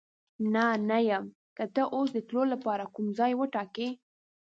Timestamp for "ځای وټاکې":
3.17-3.89